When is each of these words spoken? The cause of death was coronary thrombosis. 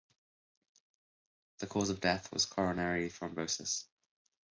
The 1.59 1.67
cause 1.67 1.91
of 1.91 2.01
death 2.01 2.33
was 2.33 2.47
coronary 2.47 3.07
thrombosis. 3.11 3.85